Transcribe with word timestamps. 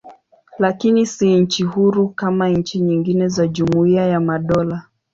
Lakini 0.59 1.05
si 1.05 1.35
nchi 1.39 1.63
huru 1.63 2.09
kama 2.09 2.49
nchi 2.49 2.79
nyingine 2.79 3.27
za 3.27 3.47
Jumuiya 3.47 4.05
ya 4.07 4.19
Madola. 4.19 4.83